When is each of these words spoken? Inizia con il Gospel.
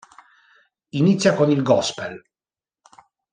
Inizia 0.95 1.35
con 1.35 1.51
il 1.51 1.61
Gospel. 1.61 2.19